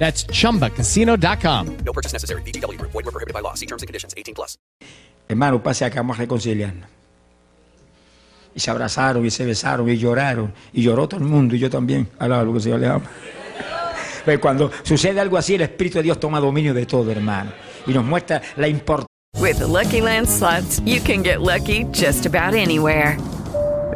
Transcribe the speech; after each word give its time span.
That's 0.00 0.26
chumbacasino.com. 0.26 1.66
No 1.84 1.92
purchase 1.92 2.14
necessary. 2.14 2.42
VGW 2.42 2.78
Group. 2.78 2.92
Void 2.92 3.04
were 3.04 3.12
prohibited 3.12 3.34
by 3.34 3.42
law. 3.42 3.54
See 3.54 3.66
terms 3.66 3.82
and 3.82 3.86
conditions. 3.86 4.14
18 4.16 4.34
plus. 4.34 4.56
Hermano, 5.28 5.62
pase 5.62 5.84
acá, 5.84 6.00
vamos 6.00 6.16
a 6.18 6.22
reconciliarnos. 6.22 6.88
Y 8.52 8.58
se 8.58 8.70
abrazaron, 8.70 9.24
y 9.24 9.30
se 9.30 9.44
besaron, 9.44 9.88
y 9.88 9.96
lloraron. 9.96 10.52
Y 10.72 10.82
lloró 10.82 11.06
todo 11.06 11.20
el 11.20 11.26
mundo, 11.26 11.54
y 11.54 11.58
yo 11.58 11.70
también. 11.70 12.08
Alaba 12.18 12.42
lo 12.42 12.52
que 12.52 12.56
el 12.56 12.62
Señor 12.64 12.80
le 12.80 12.86
ama. 12.88 13.04
Pero 14.24 14.40
cuando 14.40 14.70
sucede 14.82 15.20
algo 15.20 15.36
así, 15.36 15.54
el 15.54 15.60
Espíritu 15.60 15.98
de 15.98 16.04
Dios 16.04 16.18
toma 16.18 16.40
dominio 16.40 16.74
de 16.74 16.86
todo, 16.86 17.12
hermano. 17.12 17.52
Y 17.86 17.92
nos 17.92 18.04
muestra 18.04 18.40
la 18.56 18.68
importancia. 18.68 19.06
With 19.38 19.58
the 19.58 19.66
Lucky 19.66 20.00
Land 20.00 20.26
slots, 20.28 20.80
you 20.84 21.00
can 21.00 21.22
get 21.22 21.40
lucky 21.40 21.84
just 21.92 22.26
about 22.26 22.54
anywhere. 22.54 23.16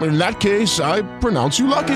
In 0.00 0.18
that 0.18 0.40
case, 0.40 0.80
I 0.80 1.02
pronounce 1.20 1.58
you 1.58 1.66
lucky. 1.68 1.94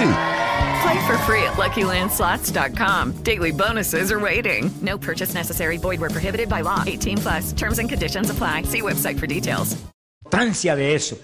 Play 0.83 1.07
for 1.07 1.19
free 1.27 1.43
at 1.43 1.55
LuckyLandSlots.com. 1.57 3.23
Daily 3.25 3.51
bonuses 3.53 4.11
are 4.13 4.21
waiting. 4.21 4.71
No 4.81 4.97
purchase 4.97 5.35
necessary. 5.35 5.77
Void 5.79 6.01
where 6.01 6.11
prohibited 6.11 6.49
by 6.49 6.61
law. 6.63 6.83
18 6.87 7.19
plus. 7.19 7.53
Terms 7.53 7.79
and 7.79 7.89
conditions 7.89 8.31
apply. 8.31 8.63
See 8.63 8.81
website 8.83 9.19
for 9.19 9.27
details. 9.27 9.77
importancia 10.25 10.77
de 10.77 10.95
eso, 10.95 11.17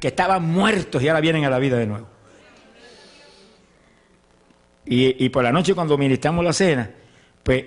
que 0.00 0.06
estaban 0.08 0.44
muertos 0.44 1.02
y 1.02 1.08
ahora 1.08 1.20
vienen 1.20 1.44
a 1.44 1.50
la 1.50 1.58
vida 1.58 1.76
de 1.76 1.86
nuevo. 1.86 2.06
Y, 4.84 5.24
y 5.24 5.28
por 5.30 5.42
la 5.42 5.50
noche 5.50 5.74
cuando 5.74 5.98
ministramos 5.98 6.44
la 6.44 6.52
cena, 6.52 6.88
pues 7.42 7.64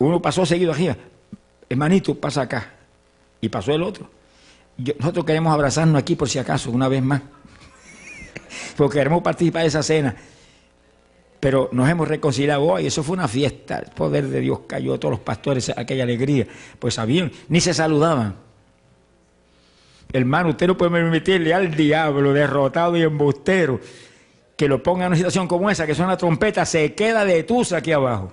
uno 0.00 0.20
pasó 0.20 0.44
seguido 0.44 0.72
aquí, 0.72 0.90
hermanito, 1.68 2.16
pasa 2.16 2.42
acá, 2.42 2.68
y 3.40 3.48
pasó 3.48 3.72
el 3.72 3.82
otro. 3.84 4.10
Yo- 4.76 4.94
nosotros 4.98 5.24
queremos 5.24 5.52
abrazarnos 5.54 6.00
aquí 6.02 6.16
por 6.16 6.28
si 6.28 6.40
acaso, 6.40 6.72
una 6.72 6.88
vez 6.88 7.00
más, 7.00 7.22
porque 8.76 8.98
queremos 8.98 9.22
participar 9.22 9.62
de 9.62 9.68
esa 9.68 9.82
cena. 9.82 10.14
Pero 11.40 11.68
nos 11.72 11.88
hemos 11.88 12.08
reconciliado 12.08 12.64
hoy, 12.64 12.86
eso 12.86 13.02
fue 13.02 13.14
una 13.14 13.28
fiesta, 13.28 13.78
el 13.78 13.90
poder 13.92 14.26
de 14.26 14.40
Dios 14.40 14.60
cayó 14.66 14.94
a 14.94 14.98
todos 14.98 15.12
los 15.12 15.20
pastores, 15.20 15.70
aquella 15.76 16.02
alegría, 16.02 16.46
pues 16.78 16.94
sabían, 16.94 17.30
ni 17.48 17.60
se 17.60 17.72
saludaban. 17.72 18.34
Hermano, 20.12 20.50
usted 20.50 20.66
no 20.66 20.76
puede 20.76 20.90
permitirle 20.90 21.54
al 21.54 21.74
diablo 21.74 22.32
derrotado 22.32 22.96
y 22.96 23.02
embustero 23.02 23.78
que 24.56 24.66
lo 24.66 24.82
ponga 24.82 25.04
en 25.04 25.08
una 25.08 25.16
situación 25.16 25.46
como 25.46 25.70
esa, 25.70 25.86
que 25.86 25.94
suena 25.94 26.16
trompeta, 26.16 26.66
se 26.66 26.94
queda 26.94 27.24
de 27.24 27.44
tusa 27.44 27.76
aquí 27.76 27.92
abajo. 27.92 28.32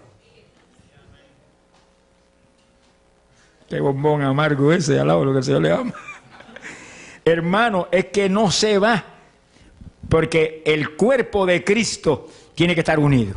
Qué 3.69 3.79
bombón 3.79 4.23
amargo 4.23 4.71
ese, 4.71 4.99
al 4.99 5.07
lado 5.07 5.25
lo 5.25 5.31
que 5.33 5.39
el 5.39 5.43
Señor 5.43 5.61
le 5.61 5.71
ama. 5.71 5.93
Hermano, 7.25 7.87
es 7.91 8.05
que 8.05 8.29
no 8.29 8.49
se 8.51 8.79
va, 8.79 9.03
porque 10.15 10.63
el 10.65 10.95
cuerpo 10.95 11.45
de 11.45 11.61
Cristo 11.61 12.29
tiene 12.55 12.73
que 12.73 12.79
estar 12.79 12.99
unido. 12.99 13.35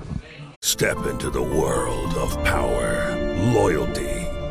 Step 0.63 0.97
into 1.11 1.29
the 1.29 1.41
world 1.41 2.15
of 2.15 2.33
power, 2.45 3.17
loyalty, 3.53 4.07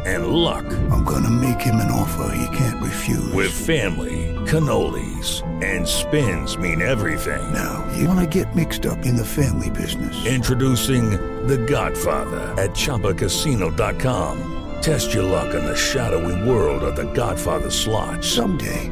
and 0.05 0.27
luck. 0.27 0.65
I'm 0.91 1.05
gonna 1.05 1.29
make 1.29 1.61
him 1.61 1.75
an 1.75 1.89
offer 1.89 2.29
he 2.35 2.45
can't 2.57 2.83
refuse. 2.83 3.33
With 3.33 3.49
family, 3.49 4.35
cannolis, 4.45 5.41
and 5.63 5.87
spins 5.87 6.57
mean 6.57 6.81
everything. 6.81 7.39
Now, 7.53 7.85
you 7.95 8.09
wanna 8.09 8.27
get 8.27 8.53
mixed 8.53 8.85
up 8.85 9.05
in 9.05 9.15
the 9.15 9.23
family 9.23 9.69
business. 9.69 10.13
Introducing 10.25 11.11
The 11.47 11.59
Godfather 11.59 12.53
at 12.61 12.71
ChumbaCasino.com. 12.71 14.57
Test 14.81 15.13
your 15.13 15.23
luck 15.23 15.55
in 15.55 15.63
the 15.63 15.77
shadowy 15.77 16.35
world 16.43 16.83
of 16.83 16.97
The 16.97 17.09
Godfather 17.13 17.71
slot. 17.71 18.23
Someday, 18.23 18.91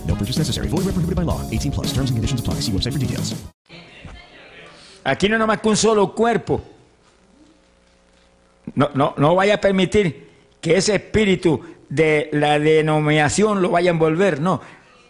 No 0.11 0.17
purchase 0.17 0.39
necessary. 0.39 0.67
Void 0.67 0.83
where 0.83 0.93
prohibited 0.93 1.15
by 1.15 1.23
law. 1.23 1.39
18 1.49 1.71
plus. 1.71 1.93
Terms 1.93 2.11
and 2.11 2.17
conditions 2.17 2.41
apply. 2.41 2.55
See 2.55 2.73
website 2.73 2.91
for 2.91 2.99
details. 2.99 3.33
Aquí 5.03 5.29
no 5.29 5.37
nomás 5.37 5.61
que 5.61 5.69
un 5.69 5.77
solo 5.77 6.13
cuerpo. 6.13 6.61
No, 8.75 8.89
no, 8.93 9.13
no 9.17 9.35
vaya 9.35 9.55
a 9.55 9.61
permitir 9.61 10.29
que 10.59 10.77
ese 10.77 10.95
espíritu 10.95 11.59
de 11.89 12.29
la 12.33 12.59
denominación 12.59 13.61
lo 13.61 13.71
vaya 13.71 13.89
a 13.89 13.93
envolver. 13.93 14.39
No, 14.39 14.61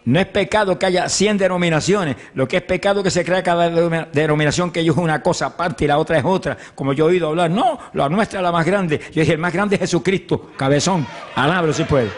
no 0.06 0.20
es 0.20 0.28
pecado 0.28 0.80
que 0.80 0.86
haya 0.86 1.10
100 1.10 1.40
denominaciones. 1.40 2.16
Lo 2.36 2.48
que 2.48 2.58
es 2.58 2.64
pecado 2.64 3.00
es 3.00 3.06
que 3.06 3.12
se 3.12 3.26
crea 3.26 3.44
cada 3.44 3.70
denominación 4.06 4.72
que 4.72 4.80
ellos 4.80 4.96
es 4.96 5.04
una 5.04 5.22
cosa 5.22 5.48
aparte 5.48 5.84
y 5.84 5.88
la 5.88 5.98
otra 5.98 6.20
es 6.20 6.26
otra. 6.26 6.58
Como 6.76 6.94
yo 6.94 7.08
he 7.08 7.14
oído 7.14 7.28
hablar. 7.28 7.50
No, 7.50 7.78
la 7.94 8.08
nuestra 8.08 8.40
es 8.40 8.44
la 8.44 8.52
más 8.52 8.66
grande. 8.66 9.00
Yo 9.12 9.22
dije, 9.22 9.34
el 9.34 9.40
más 9.40 9.52
grande 9.52 9.76
es 9.76 9.82
Jesucristo, 9.82 10.52
cabezón. 10.56 11.06
Alábalo 11.36 11.74
si 11.74 11.84
puede. 11.84 12.10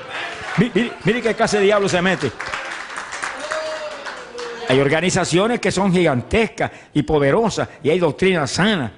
Mire, 0.57 0.91
mire 1.03 1.21
qué 1.21 1.33
clase 1.33 1.57
de 1.57 1.63
diablo 1.63 1.89
se 1.89 2.01
mete. 2.01 2.31
Hay 4.73 4.79
organizaciones 4.79 5.59
que 5.59 5.71
son 5.71 5.93
gigantescas 5.93 6.71
y 6.95 7.03
poderosas 7.03 7.69
y 7.83 7.91
hay 7.91 7.99
doctrinas 7.99 8.49
sanas. 8.49 8.91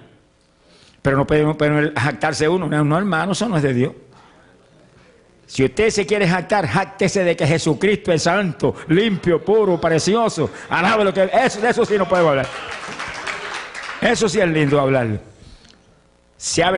Pero 1.02 1.18
no 1.18 1.28
puede, 1.28 1.92
jactarse 1.94 2.48
uno. 2.48 2.70
No, 2.70 2.86
no, 2.86 2.98
hermano, 2.98 3.34
eso 3.34 3.50
no 3.50 3.58
es 3.58 3.64
de 3.64 3.74
Dios. 3.74 3.92
Si 5.46 5.66
usted 5.66 5.90
se 5.90 6.06
quiere 6.06 6.30
jactar, 6.30 6.66
jactese 6.66 7.26
de 7.26 7.36
que 7.36 7.46
Jesucristo 7.46 8.14
es 8.14 8.24
santo, 8.24 8.74
limpio, 8.88 9.44
puro, 9.44 9.80
precioso. 9.80 10.50
Alabe 10.70 11.04
lo 11.04 11.14
que 11.14 11.30
eso, 11.44 11.60
de 11.60 11.70
eso 11.70 11.84
sí 11.84 11.98
no 11.98 12.08
puedo 12.08 12.30
hablar. 12.30 12.48
Eso 14.00 14.30
sí 14.30 14.40
es 14.40 14.48
lindo 14.48 14.80
hablar. 14.80 15.20
Se 16.38 16.64
abre 16.64 16.78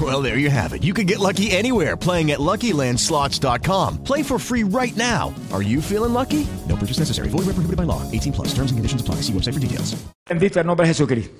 Well, 0.00 0.22
there 0.22 0.38
you 0.38 0.50
have 0.50 0.74
it. 0.74 0.84
You 0.84 0.92
can 0.92 1.06
get 1.06 1.18
lucky 1.18 1.50
anywhere 1.50 1.96
playing 1.96 2.30
at 2.30 2.38
LuckyLandSlots.com. 2.38 4.04
Play 4.04 4.22
for 4.22 4.38
free 4.38 4.62
right 4.62 4.96
now. 4.96 5.34
Are 5.50 5.62
you 5.62 5.80
feeling 5.80 6.12
lucky? 6.12 6.46
No 6.68 6.76
purchase 6.76 6.98
necessary. 7.00 7.30
Void 7.30 7.46
where 7.46 7.54
prohibited 7.54 7.76
by 7.76 7.84
law. 7.84 8.02
18 8.12 8.32
plus. 8.32 8.48
Terms 8.48 8.70
and 8.70 8.78
conditions 8.78 9.00
apply. 9.00 9.22
See 9.22 9.32
website 9.32 9.54
for 9.54 9.60
details. 9.60 9.96
Bendito 10.28 10.60
el 10.60 10.66
nombre 10.66 10.86
de 10.86 10.94
Jesucristo. 10.94 11.34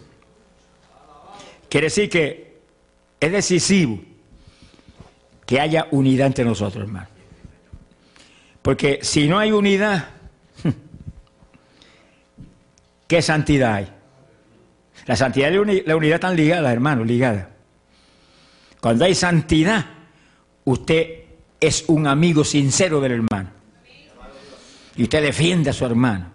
Quiere 1.69 1.87
decir 1.87 2.09
que 2.09 2.63
es 3.21 3.31
decisivo 3.31 4.01
que 5.45 5.61
haya 5.61 5.87
unidad 5.91 6.29
entre 6.29 6.45
nosotros, 6.45 6.85
hermano. 6.85 7.09
Porque 8.63 9.01
si 9.03 9.29
no 9.29 9.39
hay 9.39 9.53
unidad, 9.53 10.09
¿qué 13.07 13.23
santidad 13.23 13.75
hay? 13.75 13.89
La 15.07 15.17
santidad 15.17 15.51
y 15.51 15.83
la 15.87 15.97
unidad 15.97 16.17
están 16.17 16.37
ligadas, 16.37 16.73
hermano, 16.73 17.05
ligadas. 17.05 17.58
Cuando 18.81 19.05
hay 19.05 19.15
santidad, 19.15 19.85
usted 20.65 21.25
es 21.61 21.85
un 21.89 22.07
amigo 22.07 22.45
sincero 22.45 23.01
del 23.01 23.13
hermano. 23.13 23.51
Y 24.97 25.05
usted 25.05 25.23
defiende 25.23 25.71
a 25.71 25.73
su 25.73 25.85
hermano. 25.85 26.33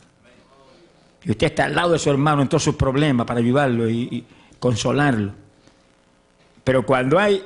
Y 1.24 1.31
usted 1.31 1.48
está 1.48 1.66
al 1.66 1.75
lado 1.75 1.94
de 1.94 2.00
su 2.00 2.10
hermano 2.10 2.42
en 2.42 2.50
todos 2.50 2.63
sus 2.63 2.75
problemas 2.75 3.25
para 3.25 3.40
ayudarlo 3.40 3.90
y, 3.90 4.25
consolarlo. 4.60 5.34
Pero 6.63 6.86
cuando 6.86 7.19
hay 7.19 7.44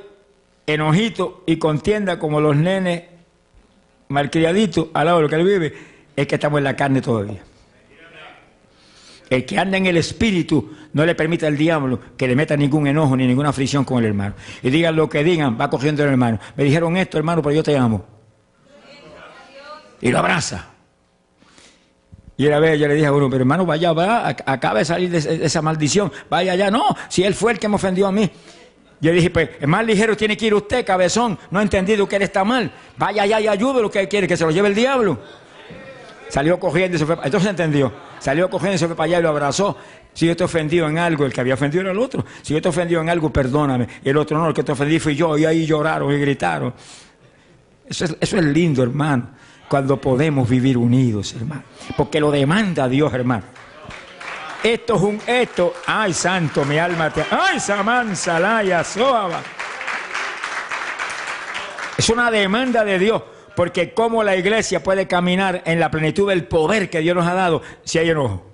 enojito 0.66 1.42
y 1.46 1.56
contienda 1.56 2.18
como 2.18 2.40
los 2.40 2.54
nenes 2.54 3.02
malcriaditos 4.06 4.88
al 4.94 5.06
lado 5.06 5.18
de 5.18 5.22
lo 5.24 5.28
que 5.28 5.34
él 5.34 5.44
vive, 5.44 5.74
es 6.14 6.26
que 6.28 6.36
estamos 6.36 6.58
en 6.58 6.64
la 6.64 6.76
carne 6.76 7.00
todavía. 7.00 7.42
El 9.30 9.44
que 9.44 9.58
anda 9.58 9.76
en 9.76 9.86
el 9.86 9.96
espíritu 9.96 10.72
no 10.92 11.04
le 11.04 11.14
permite 11.14 11.46
al 11.46 11.56
diablo 11.56 12.00
que 12.16 12.26
le 12.26 12.34
meta 12.34 12.56
ningún 12.56 12.86
enojo 12.86 13.16
ni 13.16 13.26
ninguna 13.26 13.50
aflicción 13.50 13.84
con 13.84 13.98
el 13.98 14.06
hermano. 14.06 14.34
Y 14.62 14.70
digan 14.70 14.96
lo 14.96 15.08
que 15.08 15.22
digan, 15.22 15.58
va 15.60 15.68
cogiendo 15.68 16.02
el 16.02 16.10
hermano. 16.10 16.38
Me 16.56 16.64
dijeron 16.64 16.96
esto, 16.96 17.18
hermano, 17.18 17.42
pero 17.42 17.54
yo 17.54 17.62
te 17.62 17.76
amo. 17.76 18.04
Y 20.00 20.10
lo 20.10 20.18
abraza. 20.18 20.70
Y 22.36 22.46
era 22.46 22.60
vez 22.60 22.78
yo 22.78 22.86
le 22.86 22.94
dije 22.94 23.06
a 23.06 23.12
uno, 23.12 23.28
pero 23.28 23.42
hermano, 23.42 23.66
vaya, 23.66 23.92
va, 23.92 24.28
acaba 24.28 24.78
de 24.78 24.84
salir 24.84 25.10
de 25.10 25.44
esa 25.44 25.60
maldición, 25.60 26.12
vaya 26.30 26.52
allá. 26.52 26.70
No, 26.70 26.84
si 27.08 27.24
él 27.24 27.34
fue 27.34 27.52
el 27.52 27.58
que 27.58 27.68
me 27.68 27.74
ofendió 27.74 28.06
a 28.06 28.12
mí. 28.12 28.30
Yo 29.00 29.12
dije, 29.12 29.30
pues, 29.30 29.50
es 29.60 29.68
más 29.68 29.84
ligero 29.84 30.16
tiene 30.16 30.36
que 30.36 30.46
ir 30.46 30.54
usted, 30.54 30.84
cabezón. 30.84 31.38
No 31.50 31.58
ha 31.58 31.62
entendido 31.62 32.08
que 32.08 32.16
él 32.16 32.22
está 32.22 32.44
mal. 32.44 32.70
Vaya 32.96 33.24
allá 33.24 33.40
y 33.40 33.48
ayude 33.48 33.82
lo 33.82 33.90
que 33.90 34.00
él 34.00 34.08
quiere, 34.08 34.26
que 34.26 34.36
se 34.36 34.44
lo 34.44 34.50
lleve 34.50 34.68
el 34.68 34.74
diablo. 34.74 35.18
Salió 36.28 36.58
cogiendo 36.58 36.96
y 36.96 36.98
se 36.98 37.06
fue. 37.06 37.16
Entonces 37.22 37.50
entendió. 37.50 37.92
Salió 38.18 38.50
cogiendo 38.50 38.76
y 38.76 38.78
se 38.78 38.86
fue 38.86 38.96
para 38.96 39.06
allá 39.06 39.18
y 39.18 39.22
lo 39.22 39.28
abrazó. 39.28 39.76
Si 40.12 40.26
yo 40.26 40.36
te 40.36 40.42
he 40.42 40.46
ofendido 40.46 40.88
en 40.88 40.98
algo, 40.98 41.24
el 41.24 41.32
que 41.32 41.40
había 41.40 41.54
ofendido 41.54 41.82
era 41.82 41.92
el 41.92 41.98
otro. 41.98 42.24
Si 42.42 42.54
yo 42.54 42.60
te 42.60 42.68
he 42.68 42.70
ofendido 42.70 43.00
en 43.00 43.08
algo, 43.08 43.32
perdóname. 43.32 43.86
Y 44.04 44.08
el 44.08 44.16
otro 44.16 44.38
no, 44.38 44.48
el 44.48 44.54
que 44.54 44.64
te 44.64 44.72
ofendí 44.72 44.98
fui 44.98 45.14
yo. 45.14 45.38
Y 45.38 45.44
ahí 45.44 45.64
lloraron 45.66 46.12
y 46.12 46.18
gritaron. 46.18 46.74
Eso 47.86 48.04
es, 48.04 48.16
eso 48.20 48.36
es 48.36 48.44
lindo, 48.44 48.82
hermano. 48.82 49.30
Cuando 49.68 50.00
podemos 50.00 50.48
vivir 50.48 50.76
unidos, 50.78 51.34
hermano. 51.34 51.62
Porque 51.96 52.20
lo 52.20 52.30
demanda 52.30 52.88
Dios, 52.88 53.12
hermano. 53.12 53.44
Esto 54.62 54.96
es 54.96 55.02
un 55.02 55.20
esto. 55.26 55.74
Ay, 55.86 56.12
santo, 56.12 56.64
mi 56.64 56.78
alma 56.78 57.10
te. 57.10 57.24
Ay, 57.30 57.60
Samanza, 57.60 58.40
Laya, 58.40 58.82
Soaba. 58.82 59.40
Es 61.96 62.08
una 62.08 62.30
demanda 62.30 62.84
de 62.84 62.98
Dios. 62.98 63.22
Porque 63.58 63.92
cómo 63.92 64.22
la 64.22 64.36
iglesia 64.36 64.84
puede 64.84 65.08
caminar 65.08 65.64
en 65.66 65.80
la 65.80 65.90
plenitud 65.90 66.28
del 66.28 66.44
poder 66.44 66.88
que 66.88 67.00
Dios 67.00 67.16
nos 67.16 67.26
ha 67.26 67.34
dado 67.34 67.60
si 67.82 67.98
hay 67.98 68.08
enojo 68.08 68.46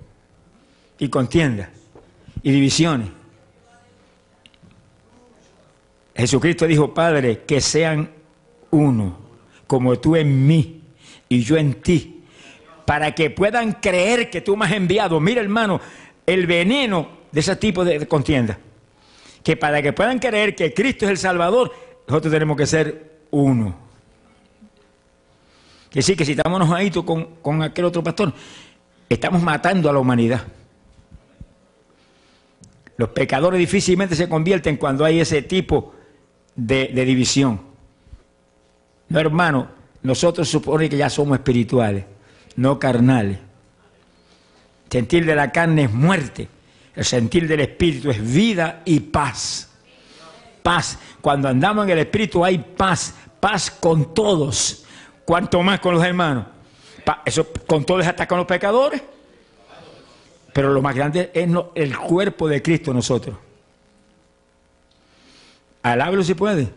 y 0.97 1.09
contienda 1.09 1.69
y 2.41 2.49
divisiones. 2.51 3.09
Jesucristo 6.15 6.65
dijo, 6.65 6.91
Padre, 6.91 7.43
que 7.45 7.61
sean 7.61 8.09
uno, 8.71 9.15
como 9.67 9.99
tú 9.99 10.15
en 10.15 10.47
mí 10.47 10.81
y 11.29 11.43
yo 11.43 11.55
en 11.55 11.75
ti, 11.83 12.23
para 12.87 13.13
que 13.13 13.29
puedan 13.29 13.73
creer 13.73 14.31
que 14.31 14.41
tú 14.41 14.57
me 14.57 14.65
has 14.65 14.71
enviado. 14.71 15.19
Mira, 15.19 15.39
hermano, 15.39 15.79
el 16.25 16.47
veneno 16.47 17.09
de 17.31 17.41
ese 17.41 17.55
tipo 17.57 17.85
de 17.85 18.07
contienda. 18.07 18.57
Que 19.43 19.55
para 19.55 19.83
que 19.83 19.93
puedan 19.93 20.17
creer 20.17 20.55
que 20.55 20.73
Cristo 20.73 21.05
es 21.05 21.11
el 21.11 21.19
Salvador, 21.19 21.71
nosotros 22.07 22.33
tenemos 22.33 22.57
que 22.57 22.65
ser 22.65 23.19
uno. 23.29 23.84
Que 25.89 26.01
sí, 26.01 26.15
que 26.15 26.25
si 26.25 26.31
estamos 26.31 26.61
enojaditos 26.61 27.03
con, 27.03 27.35
con 27.41 27.61
aquel 27.63 27.85
otro 27.85 28.03
pastor, 28.03 28.33
estamos 29.09 29.41
matando 29.41 29.89
a 29.89 29.93
la 29.93 29.99
humanidad. 29.99 30.43
Los 32.97 33.09
pecadores 33.09 33.59
difícilmente 33.59 34.15
se 34.15 34.29
convierten 34.29 34.77
cuando 34.77 35.03
hay 35.03 35.19
ese 35.19 35.41
tipo 35.41 35.93
de, 36.55 36.91
de 36.93 37.05
división. 37.05 37.61
No, 39.09 39.19
hermano, 39.19 39.67
nosotros 40.01 40.47
supone 40.47 40.89
que 40.89 40.97
ya 40.97 41.09
somos 41.09 41.37
espirituales, 41.37 42.05
no 42.55 42.79
carnales. 42.79 43.39
Sentir 44.89 45.25
de 45.25 45.35
la 45.35 45.51
carne 45.51 45.83
es 45.83 45.91
muerte, 45.91 46.47
el 46.95 47.03
sentir 47.03 47.47
del 47.49 47.59
espíritu 47.59 48.09
es 48.09 48.33
vida 48.33 48.81
y 48.85 49.01
paz. 49.01 49.69
Paz. 50.63 50.97
Cuando 51.19 51.49
andamos 51.49 51.83
en 51.83 51.91
el 51.91 51.99
espíritu 51.99 52.45
hay 52.45 52.59
paz, 52.59 53.13
paz 53.41 53.69
con 53.69 54.13
todos, 54.13 54.84
cuanto 55.25 55.61
más 55.61 55.79
con 55.79 55.95
los 55.95 56.03
hermanos. 56.03 56.45
Eso 57.25 57.47
con 57.67 57.83
todos 57.83 58.05
hasta 58.05 58.27
con 58.27 58.37
los 58.37 58.47
pecadores. 58.47 59.01
Pero 60.53 60.71
lo 60.71 60.81
más 60.81 60.95
grande 60.95 61.31
es 61.33 61.49
el 61.75 61.97
cuerpo 61.97 62.47
de 62.47 62.61
Cristo 62.61 62.93
nosotros. 62.93 63.35
Alábelo 65.83 66.23
si 66.23 66.33
puede. 66.33 66.69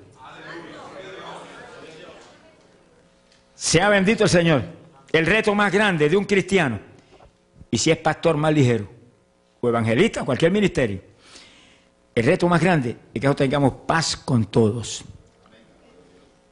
Sea 3.54 3.88
bendito 3.88 4.24
el 4.24 4.30
Señor. 4.30 4.62
El 5.12 5.26
reto 5.26 5.54
más 5.54 5.72
grande 5.72 6.08
de 6.08 6.16
un 6.16 6.24
cristiano, 6.24 6.78
y 7.70 7.78
si 7.78 7.90
es 7.90 7.96
pastor 7.96 8.36
más 8.36 8.52
ligero, 8.52 8.86
o 9.60 9.68
evangelista, 9.68 10.22
cualquier 10.24 10.52
ministerio, 10.52 11.00
el 12.14 12.26
reto 12.26 12.46
más 12.48 12.60
grande 12.60 12.90
es 12.90 13.20
que 13.20 13.26
nosotros 13.26 13.48
tengamos 13.48 13.72
paz 13.86 14.16
con 14.16 14.44
todos. 14.44 15.04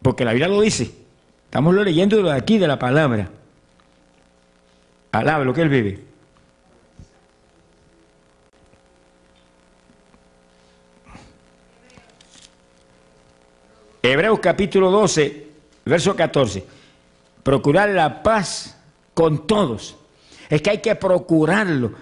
Porque 0.00 0.24
la 0.24 0.32
Biblia 0.32 0.48
lo 0.48 0.60
dice. 0.60 1.05
Estamos 1.56 1.74
leyendo 1.74 2.22
de 2.22 2.32
aquí 2.34 2.58
de 2.58 2.68
la 2.68 2.78
palabra. 2.78 3.30
Alaba 5.10 5.42
lo 5.42 5.54
que 5.54 5.62
él 5.62 5.70
vive. 5.70 5.98
Hebreos 14.02 14.38
capítulo 14.38 14.90
12, 14.90 15.48
verso 15.86 16.14
14. 16.14 16.62
Procurar 17.42 17.88
la 17.88 18.22
paz 18.22 18.78
con 19.14 19.46
todos. 19.46 19.96
Es 20.50 20.60
que 20.60 20.68
hay 20.68 20.78
que 20.82 20.94
procurarlo. 20.94 21.92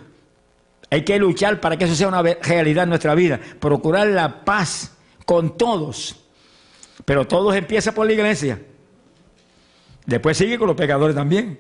Hay 0.90 1.04
que 1.04 1.16
luchar 1.16 1.60
para 1.60 1.76
que 1.76 1.84
eso 1.84 1.94
sea 1.94 2.08
una 2.08 2.22
realidad 2.22 2.82
en 2.82 2.88
nuestra 2.88 3.14
vida. 3.14 3.38
Procurar 3.60 4.08
la 4.08 4.44
paz 4.44 4.96
con 5.24 5.56
todos. 5.56 6.16
Pero 7.04 7.28
todos 7.28 7.54
empieza 7.54 7.92
por 7.92 8.04
la 8.04 8.14
iglesia. 8.14 8.58
Después 10.06 10.36
sigue 10.36 10.58
con 10.58 10.68
los 10.68 10.76
pecadores 10.76 11.16
también. 11.16 11.58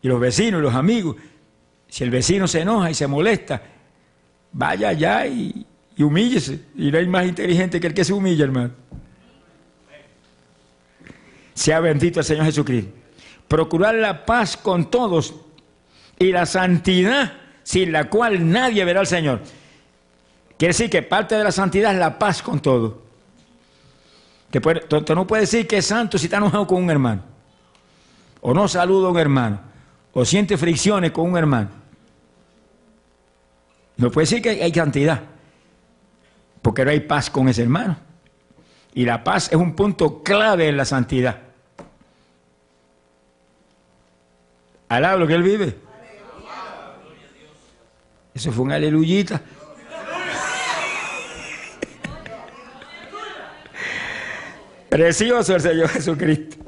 Y 0.00 0.08
los 0.08 0.20
vecinos 0.20 0.60
y 0.60 0.62
los 0.62 0.74
amigos. 0.74 1.16
Si 1.88 2.04
el 2.04 2.10
vecino 2.10 2.48
se 2.48 2.60
enoja 2.60 2.90
y 2.90 2.94
se 2.94 3.06
molesta, 3.06 3.62
vaya 4.52 4.88
allá 4.88 5.26
y, 5.26 5.66
humíllese. 5.98 6.60
Y 6.76 6.90
no 6.90 6.98
hay 6.98 7.06
más 7.06 7.26
inteligente 7.26 7.78
que 7.78 7.86
el 7.86 7.94
que 7.94 8.04
se 8.04 8.12
humilla, 8.12 8.44
hermano. 8.44 8.70
Sea 11.54 11.80
bendito 11.80 12.20
el 12.20 12.24
Señor 12.24 12.46
Jesucristo. 12.46 12.90
Procurar 13.46 13.94
la 13.94 14.24
paz 14.24 14.56
con 14.56 14.90
todos 14.90 15.34
y 16.18 16.32
la 16.32 16.46
santidad 16.46 17.34
sin 17.62 17.92
la 17.92 18.08
cual 18.08 18.50
nadie 18.50 18.84
verá 18.84 19.00
al 19.00 19.06
Señor. 19.06 19.42
Quiere 20.56 20.70
decir 20.72 20.88
que 20.88 21.02
parte 21.02 21.34
de 21.34 21.44
la 21.44 21.52
santidad 21.52 21.92
es 21.92 21.98
la 21.98 22.18
paz 22.18 22.42
con 22.42 22.60
todos. 22.60 22.94
Tú 24.50 25.14
no 25.14 25.26
puedes 25.26 25.50
decir 25.50 25.66
que 25.66 25.78
es 25.78 25.86
santo 25.86 26.18
si 26.18 26.26
está 26.26 26.38
enojado 26.38 26.66
con 26.66 26.82
un 26.82 26.90
hermano. 26.90 27.31
O 28.42 28.52
no 28.52 28.68
saluda 28.68 29.08
a 29.08 29.10
un 29.10 29.18
hermano. 29.18 29.60
O 30.12 30.24
siente 30.24 30.58
fricciones 30.58 31.12
con 31.12 31.30
un 31.30 31.38
hermano. 31.38 31.70
No 33.96 34.10
puede 34.10 34.24
decir 34.24 34.42
que 34.42 34.50
hay 34.62 34.74
santidad. 34.74 35.22
Porque 36.60 36.84
no 36.84 36.90
hay 36.90 37.00
paz 37.00 37.30
con 37.30 37.48
ese 37.48 37.62
hermano. 37.62 37.96
Y 38.94 39.04
la 39.04 39.24
paz 39.24 39.48
es 39.50 39.56
un 39.56 39.74
punto 39.74 40.22
clave 40.22 40.68
en 40.68 40.76
la 40.76 40.84
santidad. 40.84 41.38
Alaba 44.88 45.16
lo 45.16 45.26
que 45.26 45.34
él 45.34 45.42
vive. 45.42 45.78
Eso 48.34 48.50
fue 48.50 48.64
un 48.64 48.72
aleluyita. 48.72 49.40
Precioso 54.90 55.54
el 55.54 55.60
Señor 55.60 55.88
Jesucristo. 55.88 56.61